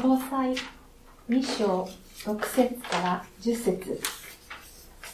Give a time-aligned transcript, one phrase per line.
[0.00, 0.54] コロサイ
[1.28, 1.88] 2章
[2.24, 4.00] 6節から10節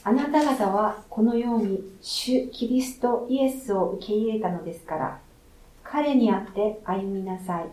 [0.03, 5.20] あなた方はこのように主キリストイエスを受け入れたのですから、
[5.82, 7.70] 彼にあって歩みなさい。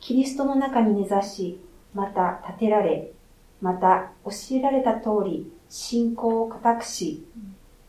[0.00, 1.60] キリストの中に根ざし、
[1.92, 3.12] また立てられ、
[3.60, 7.26] また教えられた通り信仰を固くし、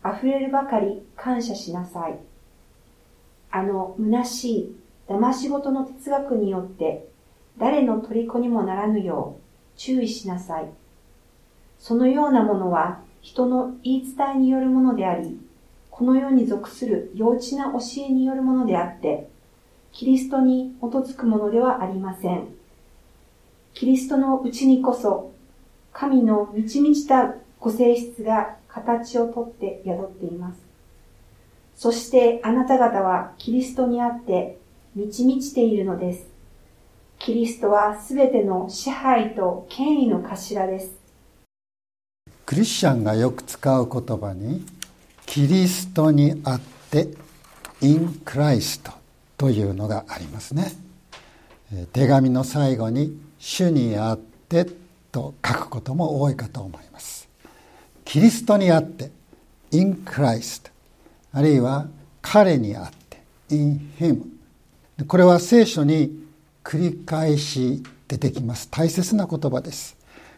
[0.06, 2.20] 溢れるばかり感謝しなさい。
[3.52, 4.76] あの虚しい
[5.08, 7.11] 騙し事の哲学によって
[7.58, 10.70] 誰の虜にもならぬよう注意しなさい。
[11.80, 15.40] そのようなものは人の言い伝えによるものであり、
[15.90, 19.30] この世に属する幼稚な教えによるものであって、
[19.92, 22.48] キリストに基づくものではありません。
[23.74, 25.32] キリストのうちにこそ、
[25.94, 30.60] 神の満ち満ちたご性質が形をとって宿っています。
[31.76, 34.58] そしてあなた方はキリストにあって
[34.96, 36.31] 満ち満ちているのです。
[37.24, 40.90] キリストはすべての支配と権威の頭です。
[42.48, 44.66] クリスチャンがよく使う言葉に、
[45.28, 47.10] キリストにあって、
[47.80, 48.92] インクライスト
[49.38, 50.72] というのがありますね。
[51.94, 54.66] 手紙の最後に、主にあって
[55.12, 57.30] と書くことも多いかと思います。
[58.04, 59.12] キリストにあって、
[59.70, 60.72] in Christ、
[61.34, 61.88] あるいは
[62.24, 64.24] 彼にあって、in Him。
[65.06, 66.21] これは聖書に
[66.64, 68.70] 繰り返し出てきます。
[68.70, 69.98] 大切な言葉です。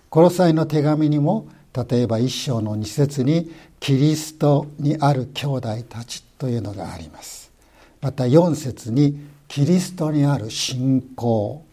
[0.10, 7.52] コロサイの手紙にも例えば一章の二節にキリストにある兄弟たちというのがあります
[8.00, 11.66] また四節にキリストにある信仰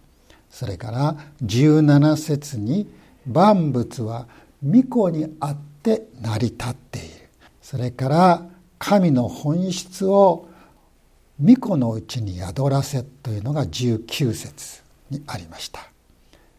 [0.50, 2.88] それから十七節に
[3.26, 4.26] 万物は
[4.66, 7.08] 御子にあって成り立っている
[7.60, 8.46] それから
[8.78, 10.48] 神の本質を
[11.42, 15.80] 御子のうちに宿らせというのが19節にありました。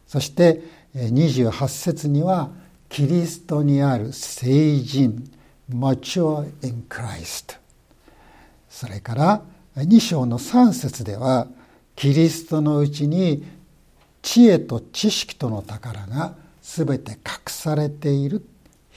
[0.06, 0.60] そして
[0.94, 2.50] 28節には
[2.88, 5.30] キリストにある聖人
[5.70, 7.56] mature in Christ
[8.68, 9.42] それから
[9.76, 11.46] 2章の3節では
[11.96, 13.42] キリストのうちに
[14.20, 18.44] 知恵と知識との宝が全て隠されている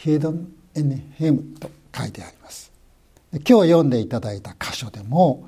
[0.04, 0.46] hidden
[0.76, 2.72] in him と書いてあります。
[3.32, 5.48] 今日読んでいただいた箇所でも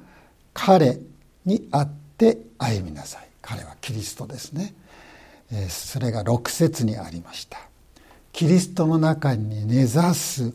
[0.60, 0.98] 彼
[1.46, 3.28] にあって歩みなさい。
[3.44, 4.74] 彼はキリストですね。
[5.70, 7.60] それが6節にありました。
[8.34, 10.52] キリストの中に根ざす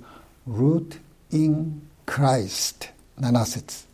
[0.50, 0.98] root
[1.30, 2.90] in Christ
[3.20, 3.86] 7節。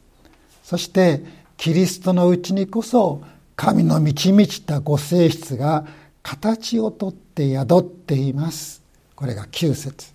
[0.65, 1.23] そして
[1.59, 3.23] キリストのうちにこそ
[3.55, 5.87] 神の満ち満ちたご性質が
[6.23, 8.83] 形をとって宿っています。
[9.15, 10.07] これが9節。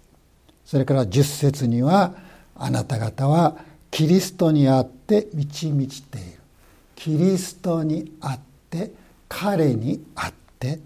[0.65, 2.15] それから10節には
[2.55, 3.57] あなた方は
[3.93, 6.39] キリストにあって満ち満ちている。
[6.95, 8.39] キリストにあっ
[8.71, 8.91] て
[9.29, 10.79] 彼にあって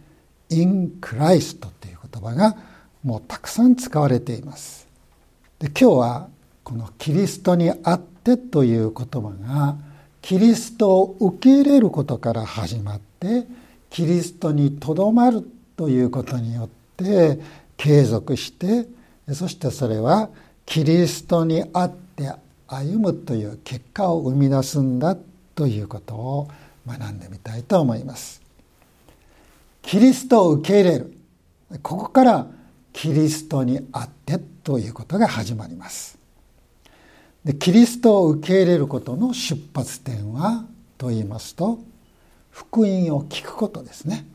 [0.50, 2.57] in Christ という言葉が
[3.06, 4.90] もうたくさん使われています。
[5.57, 6.28] で今日は
[6.66, 9.78] このキリストにあってという言葉が
[10.22, 13.47] キリストを受け入れることから始まって
[13.89, 17.39] キリストにとどまるということによって
[17.78, 18.85] 継続して
[19.34, 20.29] そしてそれは
[20.66, 22.06] キリストにあって
[22.67, 25.17] 歩むという結果を生み出すんだ
[25.55, 26.47] ということを
[26.88, 28.41] 学んでみたいと思います。
[29.81, 31.13] キリストを受け入れる。
[31.81, 32.47] ここから
[32.94, 36.17] キリストにあってということが始まります。
[37.44, 40.66] でキリストを受け入れることの出発点は
[40.97, 41.79] と言いますと
[42.51, 44.25] 福音を聞くことですね。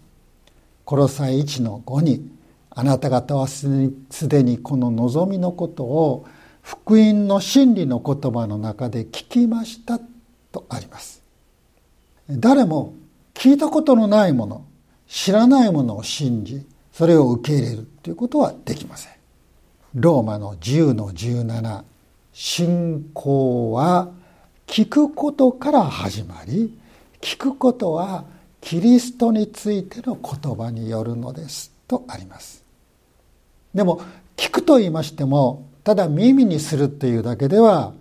[0.85, 2.31] コロサイ1の5に
[2.71, 3.69] あなた方はす
[4.29, 6.27] でにこの望みのことを
[6.63, 10.01] 福音の真理の言葉の中で聞きました
[10.51, 11.23] とあります
[12.31, 12.95] 誰も
[13.35, 14.65] 聞いたことのないもの
[15.09, 19.13] 知らないものを信じそれを受け入れるということはできません。
[19.95, 21.83] ローマの10の17
[22.33, 24.11] 信仰は
[24.67, 26.79] 聞くことから始まり
[27.21, 28.25] 聞くことは
[28.63, 32.65] キリストについての言葉によるのですとあります
[33.75, 34.01] でも
[34.37, 37.93] 聞くと言いましてもただ耳にするというだけでは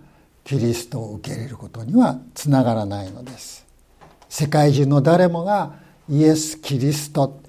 [0.44, 3.66] キリストを受け入れることにはつながらないのです。
[4.28, 5.74] 世界中の誰もが
[6.08, 7.40] イエス・キリスト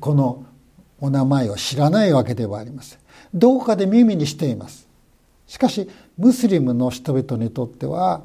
[0.00, 0.44] この
[1.00, 2.98] お名前を知らないわけではありません。
[3.34, 4.88] どこかで耳にしています。
[5.46, 8.22] しかしムスリムの人々にとっては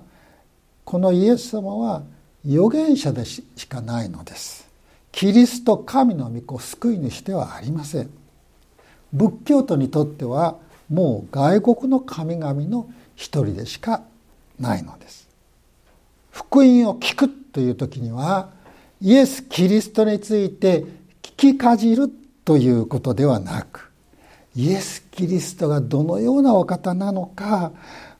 [0.83, 2.03] このイエス様は
[2.45, 4.67] 預言者でしかないのです。
[5.12, 8.09] キリスト神の御子救い主ではありません。
[9.13, 10.57] 仏教徒にとっては
[10.90, 14.04] もう外国の神々の一人でしか
[14.60, 15.28] ないのです。
[16.32, 18.50] 福音を聞くという時には
[19.02, 20.84] イエス・キリストについて
[21.22, 22.10] 聞きかじる
[22.44, 23.92] ということではなく
[24.56, 27.72] イエス・キリストがどのようなお方なのか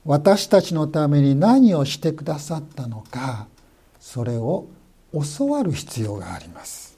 [0.04, 3.48] 私たちのために何をしてくださったのか
[4.00, 4.66] それを
[5.12, 6.96] 教わる必要があります。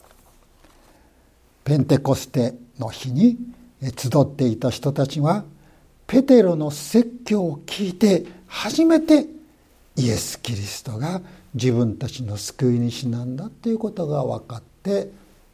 [1.65, 3.37] ペンテコステの日に
[3.83, 5.45] 集っていた人たちは
[6.09, 9.27] ペテロの説教を聞いて初めて
[9.95, 11.21] イエス・キリストが
[11.53, 15.11] 自分たちの救い主なんだということが分かって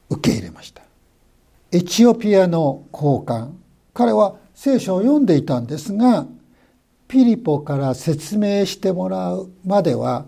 [0.09, 0.83] 受け入れました。
[1.73, 3.59] エチオピアの高官
[3.93, 6.27] 彼は聖書を読んでいたんですが
[7.09, 10.25] ピリポから説明してもらうまでは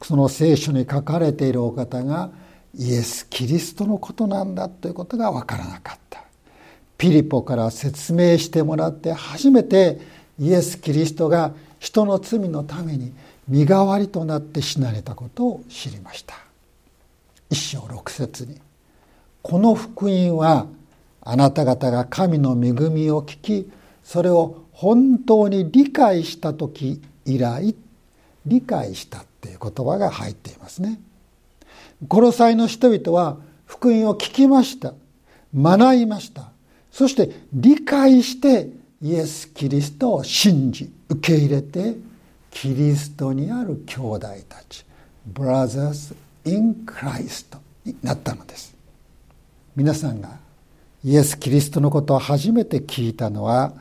[0.00, 2.30] その聖書に書かれているお方が
[2.74, 6.21] イエス・キリストのことなんだということが分からなかった。
[7.02, 9.98] ピリポから説明してもらって初めて
[10.38, 13.12] イエス・キリストが人の罪のために
[13.48, 16.36] 身代わりとなって死なれたことを知りました
[17.50, 18.60] 一章六節に
[19.42, 20.68] この福音は
[21.22, 23.72] あなた方が神の恵みを聞き
[24.04, 27.74] それを本当に理解した時以来
[28.46, 31.00] 理解したっていう言葉が入っていますね。
[32.06, 34.94] コロサイの人々は福音を聞きました
[35.52, 36.51] 学びました
[36.92, 38.68] そして理解して
[39.00, 41.96] イエス・キリストを信じ受け入れて
[42.50, 44.84] キリストにある兄弟たち
[45.32, 48.76] Brothers in Christ になったのです。
[49.74, 50.38] 皆さんが
[51.02, 53.72] イエス・キリストのことを初めて聞いたのは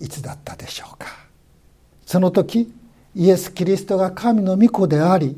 [0.00, 1.06] いつだったでしょうか。
[2.04, 2.72] その時
[3.14, 5.36] イエス・キリストが神の御子であり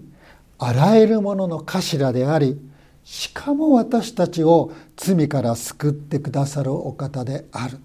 [0.59, 2.59] あらゆるものの頭であり
[3.11, 7.79] しかも私たちを罪から救ってくださるお方である。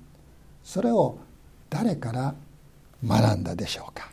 [0.66, 1.18] それを
[1.70, 2.36] 誰から
[3.08, 4.10] 学んだでしょうか？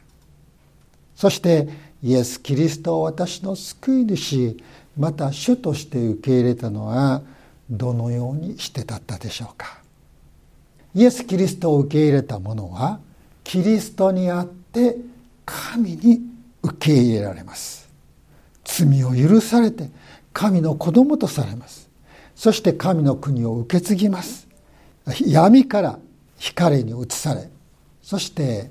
[1.16, 1.68] そして
[2.00, 4.56] イエス・キリストを私の救い主
[4.96, 7.22] また主として受け入れたのは
[7.68, 9.80] どのようにしてだったでしょうか？
[10.94, 13.00] イエス・キリストを受け入れた者は
[13.42, 14.96] キリストにあって
[15.44, 16.20] 神に
[16.62, 17.90] 受け入れられます。
[18.64, 19.90] 罪を許されて
[20.32, 21.88] 神の子供とされます。
[22.34, 24.48] そして神の国を受け継ぎます。
[25.26, 25.98] 闇から
[26.38, 27.48] 光に移され
[28.02, 28.70] そして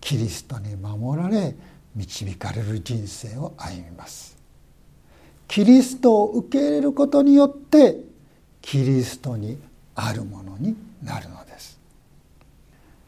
[0.00, 1.54] キリストに守られ
[1.94, 4.36] 導かれる人生を歩みます。
[5.48, 7.96] キリストを受け入れることによって
[8.60, 9.58] キリストに
[9.94, 11.78] あるものになるのです。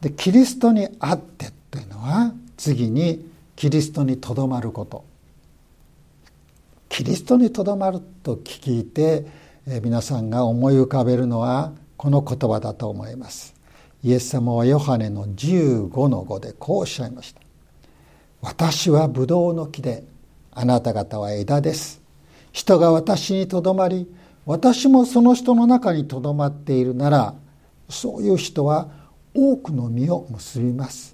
[0.01, 5.05] でキリストにあってというのは次にキリストにとどまること。
[6.99, 9.25] キリストにとどまると聞いて
[9.65, 13.55] 皆さんが思い浮かべるのはこの言葉だと思います。
[14.03, 17.39] イエス様はヨハネの15の5でこうおっしゃいました。
[18.41, 20.03] 私はブドウの木で
[20.51, 22.01] あなた方は枝です。
[22.51, 24.05] 人が私にとどまり
[24.45, 27.33] 私もその人の中にとどまっているなら
[27.87, 28.89] そういう人は
[29.33, 31.13] 多くの実を結びます。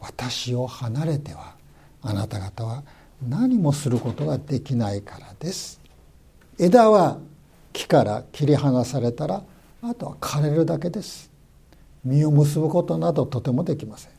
[0.00, 1.54] 私を離れては
[2.02, 2.82] あなた方は
[3.28, 5.80] 何もすることができないからです。
[6.58, 7.18] 枝は
[7.72, 9.42] 木から切り離されたら
[9.82, 11.30] あとは枯れるだけです。
[12.04, 14.12] 実を結ぶことなどとてもできません。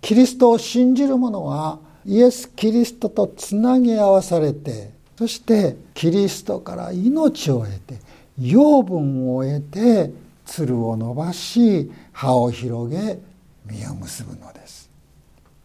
[0.00, 7.98] キリストを信じる者はイエス・キリストとつなぎ合わされてそしてキリストから命を得て
[8.38, 10.10] 養分を得て
[10.46, 13.18] 鶴を伸ばし葉を広げ
[13.66, 14.90] 実を結ぶのです。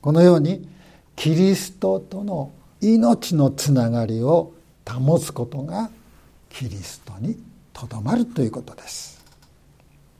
[0.01, 0.67] このように
[1.15, 4.53] キリストとの命のつながりを
[4.87, 5.89] 保つことが
[6.49, 7.37] キリストに
[7.73, 9.23] とどまるということです。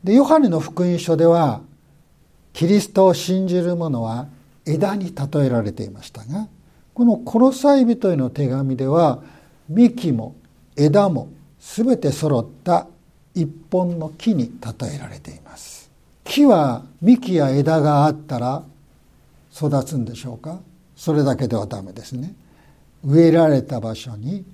[0.02, 1.60] でヨハネの福音書では
[2.52, 4.28] キリストを信じる者は
[4.64, 6.48] 枝に例えられていましたが
[6.94, 9.22] このコロサイ人への手紙では
[9.68, 10.34] 幹も
[10.76, 11.28] 枝も
[11.60, 12.86] 全て揃った
[13.34, 15.90] 一本の木に例えられています
[16.24, 18.62] 木は幹や枝があったら
[19.54, 20.60] 育つんでしょうか？
[20.96, 22.34] それだけではダメですね。
[23.04, 24.44] 植えられた場所に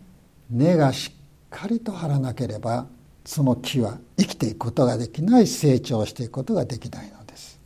[0.50, 1.16] 根がしっ
[1.48, 2.86] かりと張らなければ
[3.24, 7.60] その木は生きていくことができない成長していくことができないのです。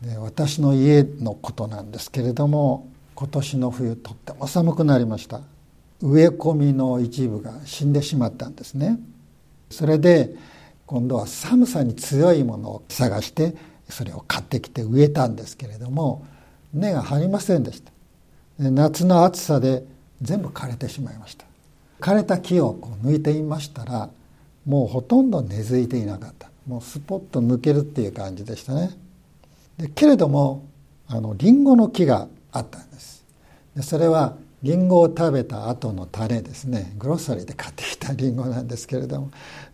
[0.00, 5.42] で私の家のことなんですけれども今年の冬とっても寒くなりました。
[6.00, 8.98] 植え込みの一部が死んでしまったんですね。
[9.70, 10.34] それで
[10.86, 13.54] 今度は寒さに強いものを探して
[13.88, 16.26] それを買ってきて植えたんですけれども
[16.74, 17.91] 根が張りませんでした。
[18.70, 19.84] 夏の暑さで
[20.20, 21.44] 全部枯れてしまいました。
[22.00, 24.10] 枯れた木をこう抜いていましたら
[24.66, 26.50] もうほとんど根付いていなかった。
[26.66, 28.90] もうスポッと抜けるっていう感じでしたね。
[29.78, 30.64] でけれども
[31.08, 33.24] あのリンゴの木があったんです。
[33.74, 36.92] でそれはリンゴを食べた後の種ですね。
[36.98, 39.30] グロッサリーで買ってきたリンゴなんですけれども。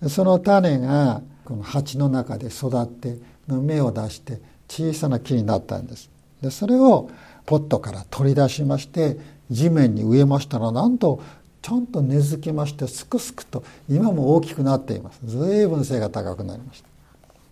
[0.09, 3.19] その種がこの鉢の中で育って
[3.49, 6.11] 芽を出して小さな木になったんです。
[6.41, 7.11] でそれを
[7.49, 9.17] ポットから取り出しまして
[9.51, 11.23] 地面に植えましたらなんと
[11.63, 15.21] ちゃんと根付きましてすくすくと今も大きくなっています。
[15.25, 16.85] 随分背が高くなりまし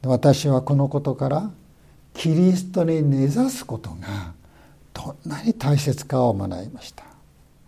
[0.03, 0.09] た。
[0.11, 1.51] 私はこのことから
[2.13, 4.35] キリストに根ざすことが
[4.93, 7.03] どんなに大切かを学びました。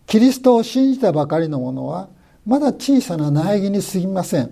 [0.07, 2.11] キリストを信じたばかりの者は
[2.45, 4.51] まだ小さな苗木に過ぎません。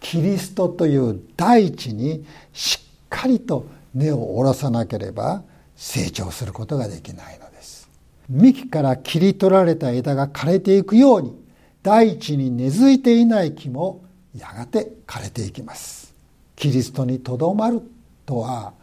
[0.00, 5.44] キリストという大地にしっかりと根を下ろさなければ
[5.80, 7.88] 成長することができないのです。
[8.28, 11.34] 幹から切り取られた枝が枯れていくように
[11.82, 14.04] 大地に根付いていない木も
[14.36, 16.14] やがて枯れていきます。
[16.54, 17.80] キリストにとどまる
[18.26, 18.74] とは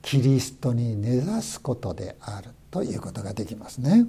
[0.00, 4.06] キリストに根ざすことであるということができますね。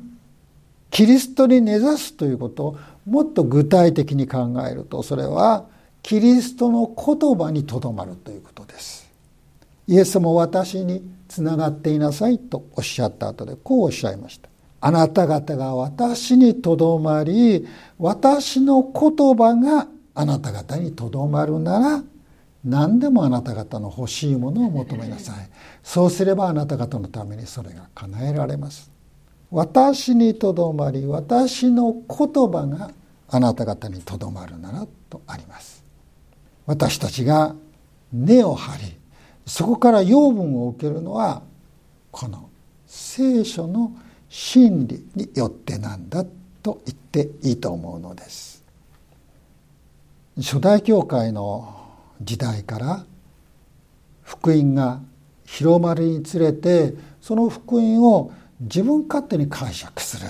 [0.89, 5.66] キリストに根ざすということをもっと具体的に考えるとそれは
[6.01, 9.12] キリストの言葉にとどまるということです。
[9.86, 14.50] イエスも私につながっていなさいとおっしゃった後でこうおっしゃいました。
[14.79, 17.67] あなた方が私にとどまり
[17.98, 22.03] 私の言葉があなた方にとどまるなら
[22.63, 25.50] 何でもあなた方の欲しいものを求めなさい。
[25.84, 28.91] そうすればあなた方のためにそれが叶えられます。
[29.50, 32.01] 私にとどまり私の言
[32.51, 32.91] 葉が
[33.29, 35.84] あなた方にとどまるならとあります。
[36.65, 37.55] 私たちが
[38.12, 38.97] 根を張り
[39.48, 41.42] そこから養分を受けるのは
[42.12, 42.50] この
[42.86, 43.94] 聖書の
[44.30, 46.25] 真理によってなんだ
[46.62, 48.63] と言っていいと思うのです。
[50.38, 51.88] 初代教会の
[52.22, 53.06] 時代から
[54.22, 55.00] 福音が
[55.46, 60.27] 広まるにつれてその福音を自分勝手に解釈する。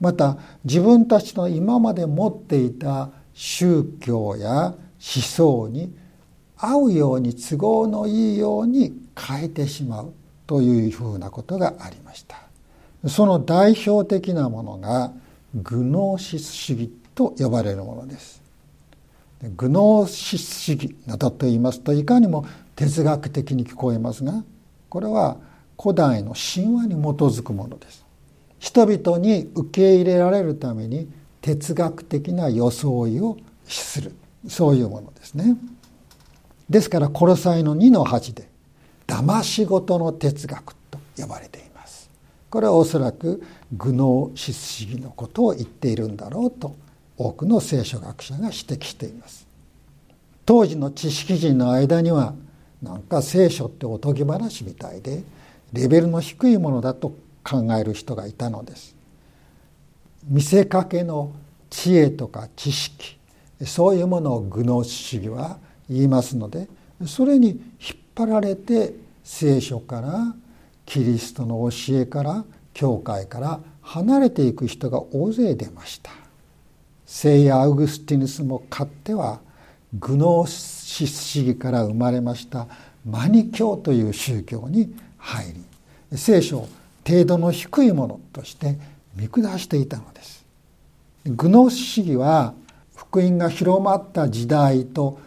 [0.00, 5.94] また自分たちの今まで持っていた宗教や思想に
[6.60, 10.12] 合うように都合のいいように変えてしまう
[10.46, 12.36] というふうなことがありました。
[13.08, 15.12] その代表的なものが
[15.54, 18.42] グノーシス主義と呼ばれるものです。
[19.56, 24.44] グノーシス主義などと言いますといかにも哲学的に聞こえますが
[24.90, 25.38] これは
[25.80, 28.04] 古代の神話に基づくものです。
[28.58, 31.08] 人々に受け入れられるために
[31.40, 34.12] 哲学的な装いをする。
[34.46, 35.56] そういうものですね。
[36.70, 38.48] ですからコロサイの2の8で
[39.08, 42.08] 騙し事の哲学と呼ばれています。
[42.48, 46.76] これはおそらくグノーシス主義のことを言っているんだろうと
[47.18, 49.48] 多くの聖書学者が指摘しています。
[50.46, 52.34] 当時の知識人の間には
[52.80, 55.24] なんか聖書っておとぎ話みたいで
[55.72, 58.94] レベルの低いものだと考える人がいたのです。
[60.28, 61.32] 見せかけの
[61.68, 63.18] 知恵とか知識
[63.64, 65.58] そういうものをグノー主義は
[65.90, 66.68] 言いますので
[67.06, 67.60] それに引っ
[68.14, 68.94] 張られて
[69.24, 70.34] 聖書から
[70.86, 76.10] キリストの教えから教会から離れていく人が大勢出ました。
[77.06, 79.40] 聖アウグスティヌスもかっては
[79.98, 82.68] グノーシス主義から生まれました
[83.04, 85.52] マニ教という宗教に入
[86.10, 86.68] り聖書を
[87.06, 88.78] 程度の低いものとして
[89.16, 90.46] 見下していたのです。
[91.26, 92.54] グノーシ主義は
[92.94, 95.18] 福音が広まった時代と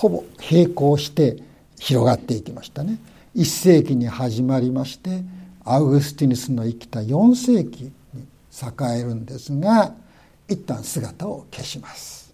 [0.00, 1.36] ほぼ並行して
[1.78, 2.98] 広がっていきましたね。
[3.36, 5.22] 1世紀に始まりまして
[5.62, 9.94] アウグスティヌスの生きた4世紀に栄えるんですが
[10.48, 12.32] 一旦姿を消します。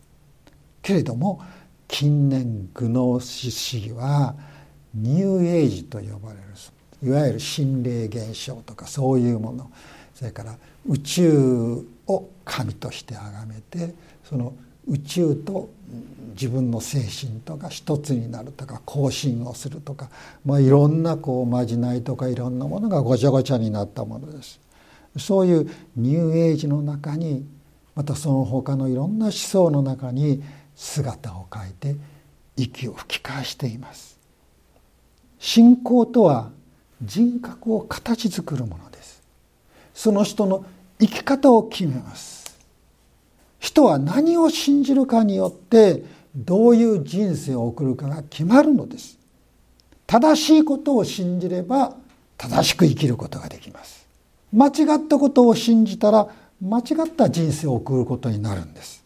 [0.80, 1.42] けれども
[1.88, 4.37] 近年グノーシス主義は
[4.94, 6.44] ニューエイジと呼ばれる
[7.02, 9.68] いわゆる心霊現象とかそういうもの。
[10.14, 10.56] それから
[10.87, 13.92] 宇宙を神として崇めて
[14.23, 14.54] その
[14.88, 15.71] 宇宙と
[16.31, 20.11] 自分の精神とか一つになるとか交信をするとか、
[20.45, 24.61] まあ、いろんなこうまじないとかいろんなものがごちゃごちゃになったものです。
[25.19, 27.47] そういうニューエイジの中に
[27.95, 30.43] またその他のいろんな思想の中に
[30.75, 31.97] 姿を変えて
[32.57, 34.16] 息を吹き返しています。
[35.38, 36.50] 信仰とは
[37.02, 39.23] 人格を形作るものです
[39.95, 40.64] その人の
[40.99, 42.36] 生き方を決めます
[43.58, 49.18] 人は何を信じるかによってどういう人生を送るかが決まるのです。
[50.06, 51.96] 正しいことを信じれば
[52.36, 54.06] 正しく生きることができます。
[54.52, 56.28] 間違ったことを信じたら
[56.60, 59.04] 間違った人生を送ることになるんです。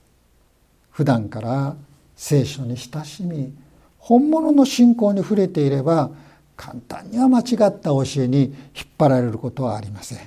[0.90, 1.76] 普段から
[2.16, 3.54] 聖書に親しみ
[3.98, 6.10] 本物の信仰に触れていれば
[6.56, 8.52] 簡単には間違った教えに引っ
[8.98, 10.18] 張られることはありません。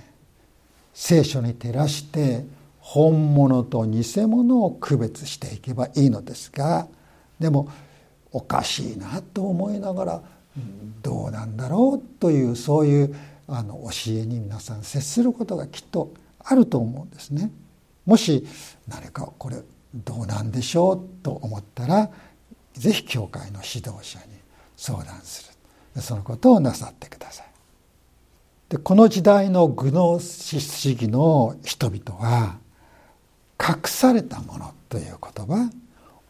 [0.93, 2.45] 聖書に照らして
[2.85, 6.89] 本物と偽物を区別していけばいいのですが
[7.39, 7.69] でも
[8.33, 10.21] おかしいなと思いながら
[11.01, 13.15] どうなんだろうというそういう
[13.47, 17.51] あの教えに皆さん接することがきっとあると思うんですね。
[18.05, 18.45] もし
[18.89, 19.57] 何かこれ
[19.95, 22.09] どうなんでしょうと思ったら
[22.73, 24.25] 是非教会の指導者に
[24.75, 25.53] 相談す
[25.95, 27.47] るそのことをなさってください。
[28.67, 32.57] でこの時代のグノーシス主義の人々は
[33.65, 35.71] 隠されたものという言葉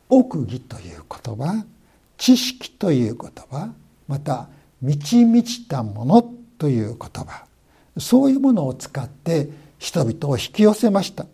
[0.09, 1.65] 奥義という言葉
[2.17, 3.73] 知識という言葉
[4.07, 4.47] また
[4.81, 7.45] 満ち満ちたものという言葉
[7.97, 9.49] そういうものを使って
[9.79, 11.25] 人々を引き寄せました。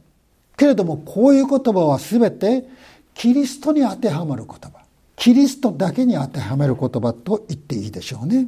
[0.58, 2.66] けれどもこういう言葉は全て
[3.14, 4.80] キリストに当てはまる言葉
[5.16, 8.48] キリストだけに当てはめる言葉と言っていいでしょうね。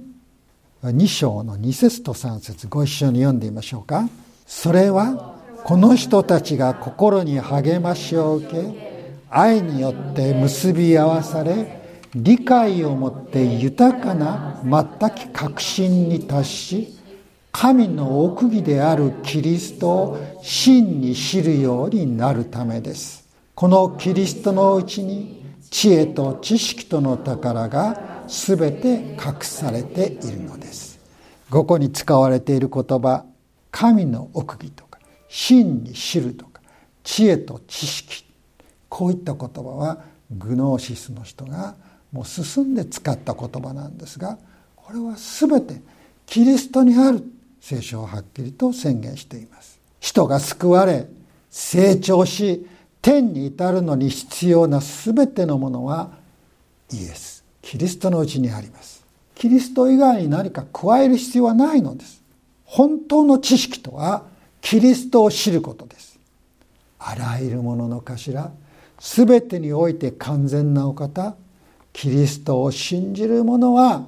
[0.84, 4.10] 2章の2節と3節ご一緒に読んでみましょうか。
[4.48, 8.92] それはこの人たちが心に励ましを受け
[9.30, 11.82] 愛によって結び合わされ
[12.16, 16.98] 理解をもって豊かな全く確信に達し
[17.52, 23.28] 神の奥義であるキリストを真に知るようになるためです。
[23.54, 31.00] このキリストのうちに知恵と知識との宝が全て隠されているのです。
[31.50, 33.26] ここに使われている言葉
[33.70, 34.91] 神の奥義と。
[35.32, 36.62] 真に知るとか
[37.06, 38.26] 知恵と知識。
[38.90, 41.76] こういった言葉はグノーシスの人が
[42.12, 44.38] もう進んで使った言葉なんですが
[44.76, 45.82] これは全て
[46.26, 47.24] キリストにある
[47.62, 49.80] 聖書をはっきりと宣言しています。
[50.02, 51.08] 人が救われ
[51.50, 52.68] 成長し
[53.02, 56.12] 天に至るのに必要な全てのものは
[56.92, 57.46] イエス。
[57.62, 59.06] キリストのうちにあります。
[59.36, 62.22] キリスト以外に何か加える必要はないのです。
[62.66, 64.26] 本当の知識とは
[64.62, 66.20] キリストを知ることです。
[67.00, 68.54] あらゆるものの頭
[69.00, 71.36] 全てにおいて完全なお方
[71.92, 74.06] キリストを信じる者は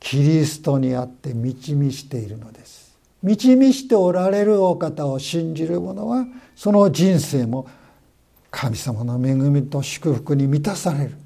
[0.00, 2.96] キリストにあって満ち満ちているのです。
[3.22, 7.68] 満ち満ちておられるお方を信じる者はその人生も
[8.50, 11.16] 神様の恵みと祝福に満たされる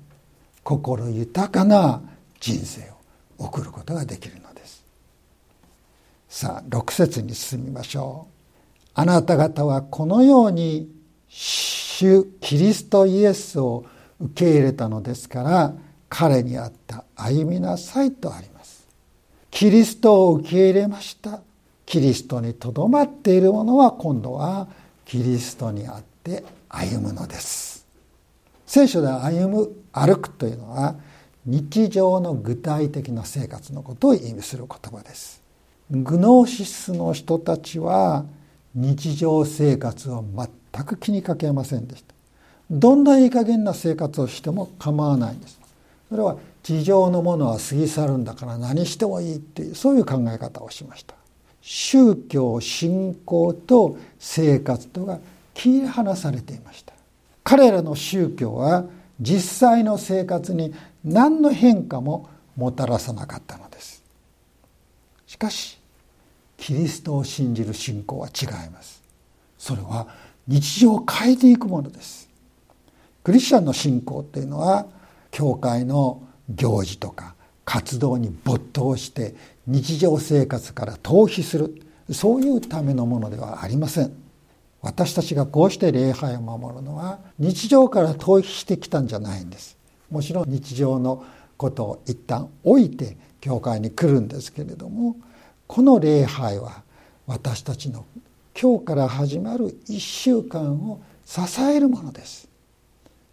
[0.62, 2.02] 心豊かな
[2.38, 2.82] 人生
[3.38, 4.84] を送ることができるのです。
[6.28, 8.39] さあ6節に進みましょう。
[8.94, 10.90] あなた方はこのように
[11.28, 13.84] 主キリストイエスを
[14.20, 15.74] 受け入れたのですから
[16.08, 18.86] 彼にあった歩みなさいとあります。
[19.50, 21.40] キリストを受け入れました。
[21.86, 24.68] キリストにとどまっている者は今度は
[25.04, 27.86] キリストにあって歩むのです。
[28.66, 30.94] 聖書で歩む歩くというのは
[31.46, 35.42] 日常の具体的な生活のことを意味する言葉です。
[35.90, 38.24] グノーシスの人たちは
[38.74, 40.24] 日常生活を
[40.72, 42.14] 全く気にかけませんでした。
[42.70, 45.58] どんないい加減な生活をしても構わないんです。
[46.08, 51.14] それは地上のものは過ぎ去るんだから何してもいいっていうそういう考え方をしました。
[51.62, 55.18] 宗教信仰と生活とが
[55.54, 56.94] 切り離されていました。
[57.42, 58.84] 彼らの宗教は
[59.20, 60.72] 実際の生活に
[61.04, 64.02] 何の変化ももたらさなかったのです。
[65.26, 65.79] しかし
[66.60, 69.02] キリストを信じる信仰は違います。
[69.58, 70.06] それは
[70.46, 72.28] 日常を変えていくものです。
[73.24, 74.86] クリスチャンの信仰っていうのは
[75.30, 79.34] 教会の行事とか活動に没頭して
[79.66, 81.82] 日常生活から逃避する。
[82.12, 84.12] そういうためのものではありません。
[84.82, 89.78] 私たちがこうして礼拝を守るのは日常から逃避してきたんじゃないんです。
[90.10, 91.24] もちろん日常の
[91.56, 95.16] ことを一旦置いて教会に来るんですけれども
[95.72, 96.82] この礼拝は
[97.28, 98.04] 私たちの
[98.60, 102.48] 今日から始まる一週間を支えるものです。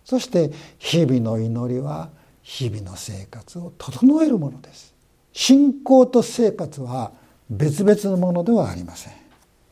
[0.06, 2.12] そして日々の祈りは
[2.44, 4.94] 日々の生活を整えるものです。
[5.34, 7.12] 信仰と生活は
[7.50, 9.14] 別々のものではありません。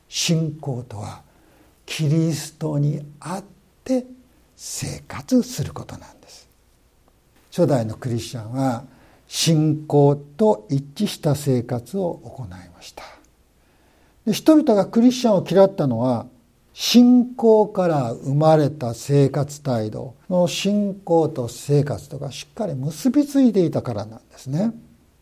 [0.09, 1.21] 信仰とは
[1.85, 3.43] キリストにあっ
[3.83, 4.07] て
[4.55, 6.49] 生活することなんです。
[7.51, 8.85] 初代のクリスチャンは
[9.27, 13.03] 信仰と一致した生活を行いました
[14.31, 16.27] 人々がクリスチャンを嫌ったのは
[16.77, 24.73] 信仰から生まれた生活態度の信仰と生活とがしっかり結びついていたからなんですね。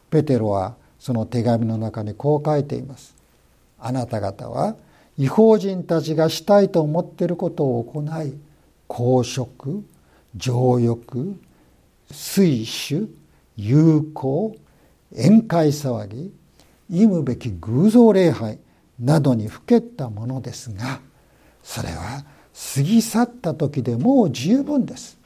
[0.10, 3.16] ペテロはその手紙の中にこう書いています。
[3.80, 4.76] あなた方は
[5.16, 8.34] 違法人たちがしたいと思っていることを行い
[8.88, 9.86] 公職
[10.36, 11.40] 情欲
[12.10, 13.04] 水酒
[13.56, 14.56] 友好
[15.12, 16.34] 宴会騒ぎ
[16.90, 18.60] 忌むべき偶像礼拝
[19.00, 21.00] などにふけったものですが
[21.64, 22.26] それは
[22.76, 25.18] 過ぎ去った時でもう十分です。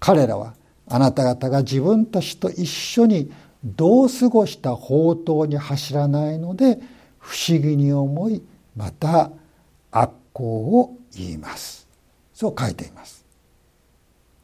[0.00, 0.54] 彼らは
[0.88, 3.30] あなた方が自分たちと一緒に
[3.64, 6.78] どう過ごした宝刀に走らないので
[7.18, 8.42] 不思議に思い
[8.76, 9.30] また
[9.90, 11.86] 悪行を言います。
[12.32, 13.24] そう書いています。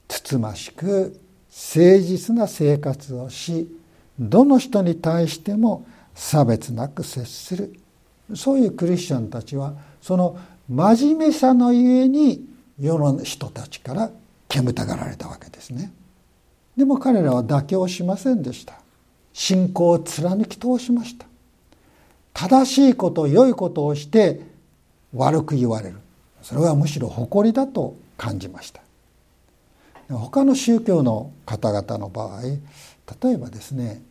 [0.08, 1.18] つつましく
[1.54, 3.68] 誠実な生活をし
[4.18, 7.72] どの人に対しても差別なく接する。
[8.34, 10.36] そういうクリスチャンたちはその
[10.68, 12.44] 真面目さのゆえに
[12.80, 14.10] 世の人たちから
[14.48, 15.92] 煙たがられたわけですね。
[16.76, 18.74] でも彼らは妥協しませんでした。
[19.32, 21.26] 信仰を貫き通しました。
[22.32, 24.40] 正しいこと良いことをして
[25.14, 25.96] 悪く言われる。
[26.42, 28.83] それはむしろ誇りだと感じました。
[30.08, 34.02] 他の宗教の方々の場合例えばですね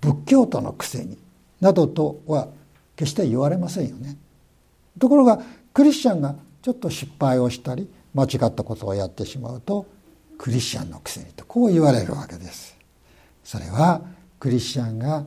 [0.00, 1.18] 仏教徒のくせに
[1.60, 2.48] などとは
[2.96, 4.16] 決して言われませんよね。
[4.98, 5.40] ところが
[5.72, 9.86] クリスチャンがちょっと失敗をしたり間違ったことをやってしまうと
[10.38, 12.76] クリスチャンのくせにとこう言われるわけです。
[13.44, 14.02] それは
[14.38, 15.24] クリスチャンが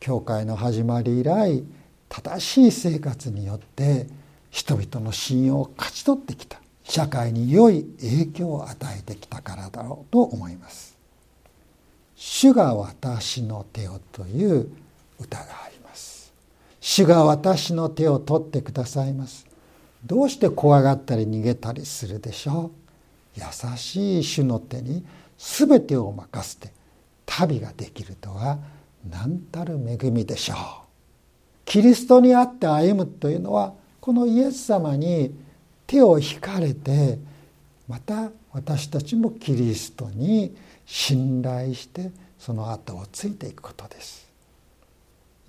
[0.00, 1.64] 教会の始まり以来
[2.08, 4.06] 正しい生活によって
[4.50, 6.60] 人々の信用を勝ち取ってきた。
[6.84, 10.96] 社会に良い影響を与えてきたからだろうと思います
[12.14, 14.68] 「主が私の手を」という
[15.18, 16.32] 歌があります。
[16.80, 19.46] 主が私の手を取ってくださいます。
[20.04, 22.70] どうして怖がったり逃げたりするでしょ
[23.36, 23.40] う。
[23.40, 25.04] 優しい主の手に
[25.38, 26.72] 全てを任せて
[27.26, 28.58] 旅ができるとは
[29.10, 30.56] 何たる恵みでしょう。
[31.64, 35.34] キリストにあって歩むというのはこのイエス様に
[35.86, 37.18] 手を引かれて
[37.88, 40.54] また私たちもキリストに
[40.86, 44.26] 信頼してその後をついていくことです。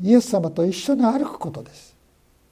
[0.02, 1.96] イエス様と一緒に歩くことです。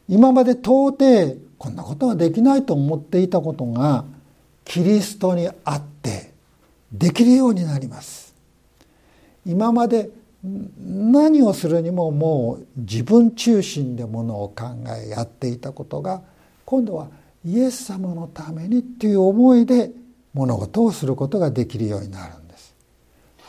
[0.08, 4.06] 今まで到底こんなことはできないと思っていたことが
[4.66, 6.32] キリストにあって
[6.92, 8.34] できるようになります。
[9.46, 10.10] 今まで
[10.44, 14.66] 何をするにももう自分中心でものを考
[15.06, 16.22] えやっていたことが
[16.66, 17.08] 今度は
[17.46, 19.92] イエス様のためにっていう思いで
[20.34, 22.76] 物事をすることができるようになるんです。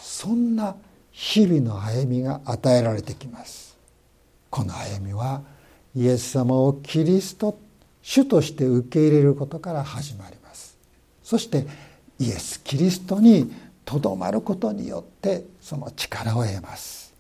[0.01, 0.77] そんな
[1.11, 3.77] 日々の歩みが与えられてきます。
[4.51, 5.43] この歩みは
[5.95, 7.59] イエス様をキリスト
[8.03, 10.77] 主として受け入れることから始まります。
[11.23, 11.67] そして
[12.19, 13.53] イエス・キリストに
[13.85, 17.15] とどまることによってその力を得ます。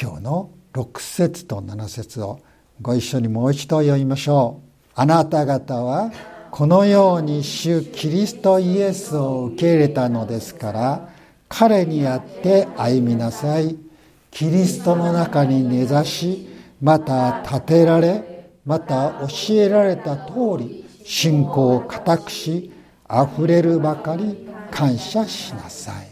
[0.00, 2.40] 今日の6節と7節を
[2.80, 4.71] ご一緒にもう一度読みましょう。
[4.94, 6.12] あなた方は
[6.50, 11.08] このように主キリストイエスを受け入れたのですから
[11.48, 13.76] 彼にあって歩みなさい。
[14.30, 16.48] キリストの中に根ざし
[16.80, 22.72] また立てられまた教えられた通り信仰を固くし
[23.10, 26.08] 溢れるばかり感謝しなさい。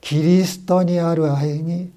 [0.00, 1.90] キリストにある歩み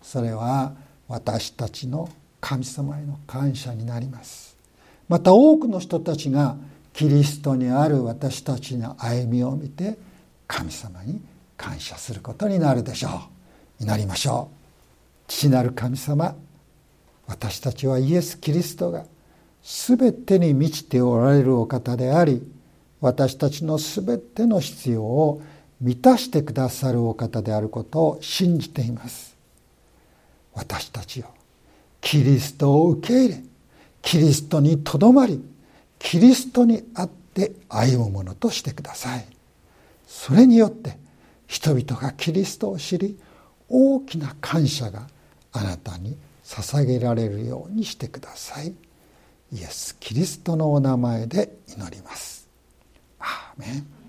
[0.00, 0.72] それは
[1.08, 2.08] 私たちの
[2.40, 4.51] 神様への感謝になります。
[5.12, 6.56] また多くの人たちが
[6.94, 9.98] キリストにある私たちの歩みを見て
[10.46, 11.20] 神様に
[11.54, 13.08] 感謝することになるでしょ
[13.78, 14.56] う祈りましょう
[15.28, 16.34] 父なる神様
[17.26, 19.04] 私たちはイエス・キリストが
[19.62, 22.42] 全てに満ちておられるお方であり
[23.02, 25.42] 私たちの全ての必要を
[25.82, 29.36] 満たしてくださるお方であることを信じています。
[30.54, 31.24] 私たちを
[32.00, 33.51] キリストを受け入れ。
[34.02, 35.42] キリストにとどまり
[35.98, 39.26] キリストにあって歩むものとしてください。
[40.06, 40.98] それによって
[41.46, 43.18] 人々がキリストを知り
[43.68, 45.06] 大きな感謝が
[45.52, 48.74] あなたに捧げられるようにしてください。
[49.52, 52.48] イエス・キリストのお名前で祈ります。
[53.18, 54.01] アーメン。